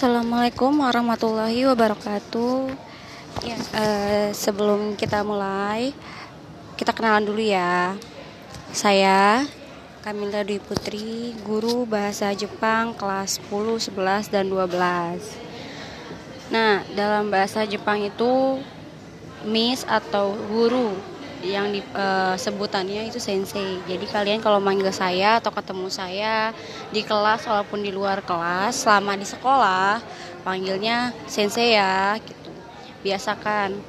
Assalamualaikum 0.00 0.80
warahmatullahi 0.80 1.68
wabarakatuh. 1.68 2.72
Ya, 3.44 3.60
eh, 3.76 4.32
sebelum 4.32 4.96
kita 4.96 5.20
mulai, 5.20 5.92
kita 6.80 6.96
kenalan 6.96 7.28
dulu 7.28 7.44
ya. 7.44 8.00
Saya 8.72 9.44
Kamila 10.00 10.40
Dwi 10.40 10.56
Putri, 10.56 11.36
guru 11.44 11.84
bahasa 11.84 12.32
Jepang 12.32 12.96
kelas 12.96 13.44
10, 13.44 13.76
11 13.76 14.32
dan 14.32 14.48
12. 14.48 15.20
Nah, 16.48 16.80
dalam 16.96 17.28
bahasa 17.28 17.68
Jepang 17.68 18.00
itu 18.00 18.56
miss 19.44 19.84
atau 19.84 20.32
guru 20.48 20.96
yang 21.40 21.72
di 21.72 21.80
uh, 21.96 22.36
sebutannya 22.36 23.08
itu 23.08 23.16
sensei. 23.16 23.80
Jadi 23.88 24.04
kalian 24.04 24.44
kalau 24.44 24.60
manggil 24.60 24.92
saya 24.92 25.40
atau 25.40 25.48
ketemu 25.52 25.88
saya 25.88 26.52
di 26.92 27.00
kelas 27.00 27.48
walaupun 27.48 27.80
di 27.80 27.90
luar 27.92 28.20
kelas, 28.20 28.84
selama 28.84 29.16
di 29.16 29.24
sekolah 29.24 30.00
panggilnya 30.44 31.16
sensei 31.24 31.76
ya 31.76 32.16
gitu. 32.20 32.52
Biasakan. 33.00 33.80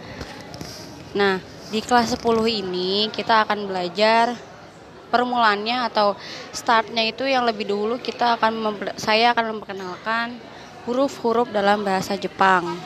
Nah, 1.12 1.44
di 1.72 1.80
kelas 1.84 2.16
10 2.16 2.24
ini 2.48 3.12
kita 3.12 3.44
akan 3.44 3.68
belajar 3.68 4.32
permulaannya 5.12 5.92
atau 5.92 6.16
startnya 6.56 7.04
itu 7.04 7.28
yang 7.28 7.44
lebih 7.44 7.68
dulu 7.68 8.00
kita 8.00 8.40
akan 8.40 8.80
saya 8.96 9.36
akan 9.36 9.60
memperkenalkan 9.60 10.40
huruf-huruf 10.88 11.52
dalam 11.52 11.84
bahasa 11.84 12.16
Jepang. 12.16 12.80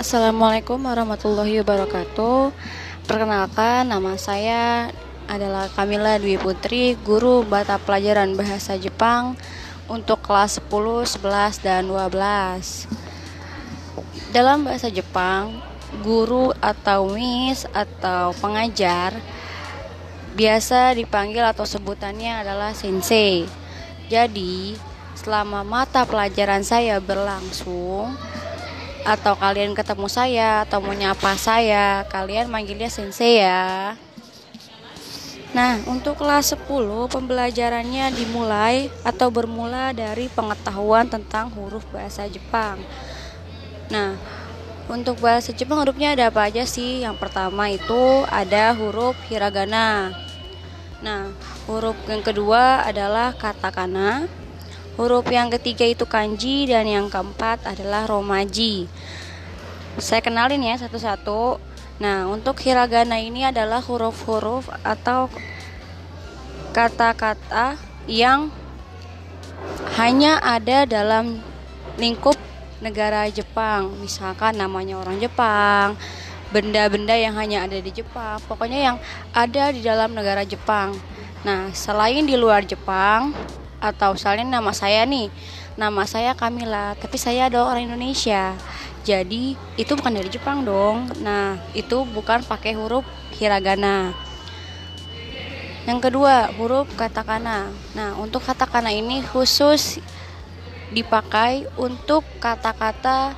Assalamualaikum 0.00 0.80
warahmatullahi 0.80 1.60
wabarakatuh. 1.60 2.56
Perkenalkan, 3.04 3.84
nama 3.84 4.16
saya 4.16 4.88
adalah 5.28 5.68
Kamila 5.76 6.16
Dwi 6.16 6.40
Putri, 6.40 6.96
guru 7.04 7.44
mata 7.44 7.76
pelajaran 7.76 8.32
bahasa 8.32 8.80
Jepang 8.80 9.36
untuk 9.92 10.24
kelas 10.24 10.56
10, 10.56 11.04
11, 11.04 11.60
dan 11.60 11.84
12. 11.84 12.88
Dalam 14.32 14.64
bahasa 14.64 14.88
Jepang, 14.88 15.60
guru 16.00 16.56
atau 16.64 17.12
miss 17.12 17.68
atau 17.68 18.32
pengajar 18.40 19.20
biasa 20.32 20.96
dipanggil 20.96 21.44
atau 21.44 21.68
sebutannya 21.68 22.40
adalah 22.40 22.72
sensei. 22.72 23.44
Jadi, 24.08 24.80
selama 25.12 25.60
mata 25.60 26.08
pelajaran 26.08 26.64
saya 26.64 26.96
berlangsung, 27.04 28.16
atau 29.04 29.36
kalian 29.36 29.72
ketemu 29.72 30.06
saya 30.06 30.50
atau 30.68 30.78
mau 30.84 30.92
nyapa 30.92 31.36
saya, 31.36 32.04
kalian 32.08 32.52
manggilnya 32.52 32.92
sensei 32.92 33.40
ya. 33.40 33.96
Nah, 35.50 35.82
untuk 35.90 36.22
kelas 36.22 36.54
10 36.54 37.10
pembelajarannya 37.10 38.14
dimulai 38.14 38.86
atau 39.02 39.34
bermula 39.34 39.90
dari 39.90 40.30
pengetahuan 40.30 41.10
tentang 41.10 41.50
huruf 41.50 41.82
bahasa 41.90 42.30
Jepang. 42.30 42.78
Nah, 43.90 44.14
untuk 44.86 45.18
bahasa 45.18 45.50
Jepang 45.50 45.82
hurufnya 45.82 46.14
ada 46.14 46.30
apa 46.30 46.46
aja 46.46 46.62
sih? 46.62 47.02
Yang 47.02 47.18
pertama 47.18 47.66
itu 47.66 48.22
ada 48.30 48.70
huruf 48.78 49.18
hiragana. 49.26 50.14
Nah, 51.02 51.34
huruf 51.66 51.98
yang 52.06 52.22
kedua 52.22 52.86
adalah 52.86 53.34
katakana. 53.34 54.30
Huruf 54.98 55.26
yang 55.30 55.52
ketiga 55.54 55.86
itu 55.86 56.08
kanji 56.08 56.66
dan 56.66 56.86
yang 56.88 57.06
keempat 57.06 57.62
adalah 57.68 58.08
romaji. 58.08 58.90
Saya 59.98 60.22
kenalin 60.22 60.62
ya 60.64 60.78
satu-satu. 60.80 61.58
Nah, 62.00 62.24
untuk 62.32 62.56
hiragana 62.64 63.20
ini 63.20 63.44
adalah 63.44 63.84
huruf-huruf 63.84 64.72
atau 64.80 65.28
kata-kata 66.72 67.76
yang 68.08 68.48
hanya 70.00 70.40
ada 70.40 70.88
dalam 70.88 71.44
lingkup 72.00 72.38
negara 72.80 73.28
Jepang. 73.28 73.92
Misalkan 74.00 74.56
namanya 74.56 74.96
orang 74.96 75.20
Jepang, 75.20 76.00
benda-benda 76.50 77.14
yang 77.14 77.36
hanya 77.36 77.68
ada 77.68 77.76
di 77.78 77.92
Jepang, 77.92 78.40
pokoknya 78.48 78.80
yang 78.80 78.96
ada 79.36 79.70
di 79.70 79.84
dalam 79.84 80.16
negara 80.16 80.42
Jepang. 80.42 80.96
Nah, 81.44 81.68
selain 81.76 82.24
di 82.24 82.36
luar 82.36 82.64
Jepang, 82.64 83.36
atau 83.80 84.12
misalnya 84.12 84.60
nama 84.60 84.70
saya 84.76 85.08
nih 85.08 85.32
nama 85.80 86.04
saya 86.04 86.36
Kamila 86.36 86.92
tapi 87.00 87.16
saya 87.16 87.48
adalah 87.48 87.74
orang 87.74 87.88
Indonesia. 87.88 88.52
Jadi 89.00 89.56
itu 89.80 89.92
bukan 89.96 90.12
dari 90.12 90.28
Jepang 90.28 90.60
dong. 90.60 91.08
Nah 91.24 91.56
itu 91.72 92.04
bukan 92.04 92.44
pakai 92.44 92.76
huruf 92.76 93.02
hiragana. 93.40 94.12
Yang 95.88 95.98
kedua 96.12 96.52
huruf 96.60 96.84
katakana. 97.00 97.72
Nah 97.96 98.12
untuk 98.20 98.44
katakana 98.44 98.92
ini 98.92 99.24
khusus 99.24 99.98
dipakai 100.92 101.64
untuk 101.80 102.26
kata-kata 102.42 103.32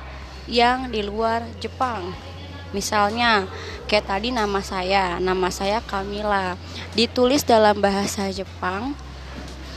yang 0.51 0.91
di 0.91 0.99
luar 0.99 1.47
Jepang. 1.63 2.11
Misalnya 2.75 3.47
kayak 3.87 4.09
tadi 4.09 4.35
nama 4.35 4.59
saya 4.59 5.21
nama 5.21 5.47
saya 5.47 5.79
Kamila 5.79 6.59
ditulis 6.97 7.47
dalam 7.47 7.79
bahasa 7.79 8.27
Jepang 8.33 8.97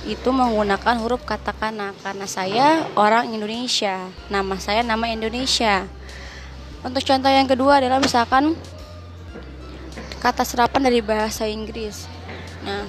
itu 0.06 0.30
menggunakan 0.30 1.02
huruf 1.02 1.26
katakana 1.26 1.90
karena 2.00 2.26
saya 2.30 2.86
orang 2.94 3.34
Indonesia. 3.34 4.06
Nama 4.30 4.54
saya 4.62 4.86
nama 4.86 5.10
Indonesia. 5.10 5.90
Untuk 6.86 7.02
contoh 7.02 7.26
yang 7.26 7.50
kedua 7.50 7.82
adalah 7.82 7.98
misalkan 7.98 8.54
kata 10.22 10.46
serapan 10.46 10.86
dari 10.86 11.02
bahasa 11.02 11.50
Inggris. 11.50 12.06
Nah, 12.62 12.86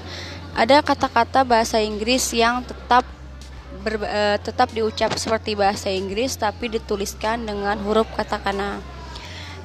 ada 0.53 0.85
kata-kata 0.85 1.41
bahasa 1.41 1.81
Inggris 1.81 2.29
yang 2.33 2.61
tetap 2.61 3.01
ber, 3.81 3.97
e, 4.05 4.37
tetap 4.41 4.69
diucap 4.69 5.17
seperti 5.17 5.57
bahasa 5.57 5.89
Inggris 5.89 6.37
tapi 6.37 6.69
dituliskan 6.69 7.49
dengan 7.49 7.81
huruf 7.81 8.05
katakana. 8.13 8.77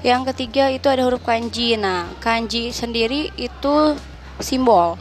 Yang 0.00 0.32
ketiga 0.32 0.72
itu 0.72 0.88
ada 0.88 1.04
huruf 1.04 1.20
kanji. 1.20 1.76
Nah, 1.76 2.08
kanji 2.24 2.72
sendiri 2.72 3.28
itu 3.36 3.96
simbol. 4.40 4.96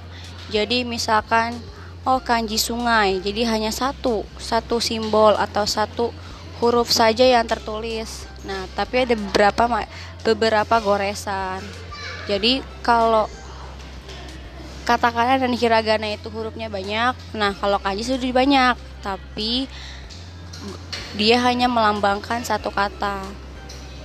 Jadi 0.51 0.83
misalkan 0.83 1.55
oh 2.05 2.19
kanji 2.21 2.57
sungai. 2.57 3.21
Jadi 3.21 3.45
hanya 3.45 3.69
satu 3.69 4.25
satu 4.41 4.81
simbol 4.81 5.37
atau 5.37 5.65
satu 5.65 6.09
huruf 6.61 6.89
saja 6.89 7.25
yang 7.25 7.45
tertulis. 7.45 8.25
Nah 8.45 8.65
tapi 8.73 9.05
ada 9.05 9.13
beberapa 9.17 9.85
beberapa 10.25 10.75
goresan. 10.81 11.61
Jadi 12.25 12.61
kalau 12.81 13.29
katakana 14.85 15.37
dan 15.37 15.53
hiragana 15.53 16.09
itu 16.09 16.27
hurufnya 16.33 16.65
banyak 16.65 17.13
nah 17.37 17.53
kalau 17.53 17.77
kanji 17.77 18.05
sudah 18.05 18.33
banyak. 18.33 18.75
Tapi 19.01 19.65
dia 21.17 21.37
hanya 21.41 21.69
melambangkan 21.69 22.41
satu 22.45 22.73
kata. 22.73 23.21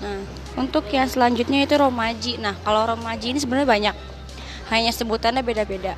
Nah 0.04 0.20
untuk 0.56 0.88
yang 0.92 1.08
selanjutnya 1.08 1.64
itu 1.64 1.76
romaji. 1.76 2.40
Nah 2.40 2.56
kalau 2.64 2.96
romaji 2.96 3.36
ini 3.36 3.40
sebenarnya 3.40 3.68
banyak. 3.68 3.96
Hanya 4.66 4.90
sebutannya 4.90 5.46
beda-beda. 5.46 5.94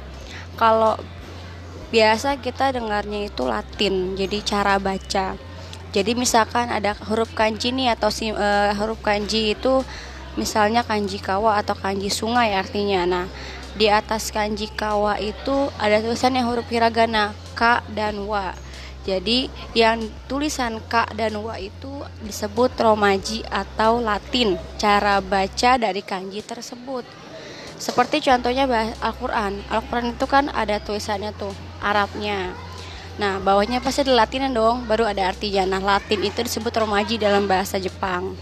Kalau 0.59 0.99
biasa 1.89 2.37
kita 2.45 2.77
dengarnya 2.77 3.33
itu 3.33 3.49
Latin 3.49 4.13
jadi 4.13 4.39
cara 4.45 4.77
baca 4.77 5.41
jadi 5.89 6.13
misalkan 6.13 6.69
ada 6.69 6.93
huruf 7.09 7.33
kanji 7.33 7.73
nih 7.73 7.97
atau 7.97 8.13
si, 8.13 8.29
uh, 8.29 8.73
huruf 8.77 9.01
kanji 9.01 9.57
itu 9.57 9.81
misalnya 10.37 10.85
kanji 10.85 11.17
kawa 11.17 11.57
atau 11.65 11.73
kanji 11.73 12.13
sungai 12.13 12.53
artinya 12.53 13.09
nah 13.09 13.27
di 13.73 13.89
atas 13.89 14.29
kanji 14.29 14.69
kawa 14.69 15.17
itu 15.17 15.73
ada 15.81 16.05
tulisan 16.05 16.37
yang 16.37 16.53
huruf 16.53 16.69
hiragana 16.69 17.33
k 17.57 17.81
dan 17.97 18.21
wa 18.29 18.53
jadi 19.09 19.49
yang 19.73 20.05
tulisan 20.29 20.85
K 20.85 21.09
dan 21.17 21.41
Wa 21.41 21.57
itu 21.57 22.05
disebut 22.21 22.77
romaji 22.77 23.41
atau 23.49 24.05
Latin, 24.05 24.61
cara 24.77 25.25
baca 25.25 25.81
dari 25.81 26.05
kanji 26.05 26.45
tersebut. 26.45 27.09
Seperti 27.81 28.21
contohnya 28.21 28.69
Al-Quran. 29.01 29.65
Al-Quran 29.73 30.13
itu 30.13 30.29
kan 30.29 30.53
ada 30.53 30.77
tulisannya 30.77 31.33
tuh 31.41 31.57
Arabnya. 31.83 32.53
Nah, 33.19 33.43
bawahnya 33.43 33.83
pasti 33.83 34.07
ada 34.07 34.15
Latinan 34.15 34.55
dong, 34.55 34.87
baru 34.87 35.11
ada 35.11 35.27
artinya. 35.35 35.67
Nah, 35.67 35.83
Latin 35.83 36.23
itu 36.23 36.39
disebut 36.39 36.71
romaji 36.71 37.19
dalam 37.19 37.51
bahasa 37.51 37.75
Jepang. 37.83 38.39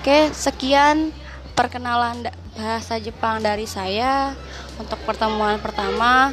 Oke, 0.00 0.32
sekian 0.32 1.12
perkenalan 1.52 2.24
bahasa 2.56 2.96
Jepang 2.96 3.44
dari 3.44 3.68
saya 3.68 4.32
untuk 4.80 4.96
pertemuan 5.04 5.60
pertama. 5.60 6.32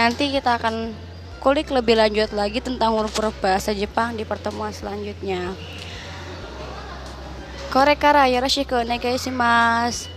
Nanti 0.00 0.32
kita 0.32 0.56
akan 0.56 0.96
kulik 1.44 1.68
lebih 1.68 2.00
lanjut 2.00 2.32
lagi 2.32 2.64
tentang 2.64 2.96
huruf-huruf 2.96 3.36
bahasa 3.44 3.76
Jepang 3.76 4.16
di 4.16 4.24
pertemuan 4.24 4.72
selanjutnya. 4.72 5.52
Korekara 7.68 8.32
yoroshiku 8.32 8.80
onegaishimasu. 8.80 10.15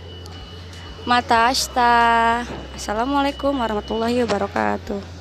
Mata 1.08 1.48
Ashta. 1.48 2.44
Assalamualaikum 2.76 3.56
warahmatullahi 3.56 4.20
wabarakatuh. 4.28 5.19